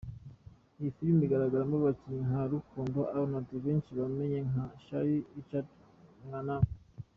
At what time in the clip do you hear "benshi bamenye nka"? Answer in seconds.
3.65-4.65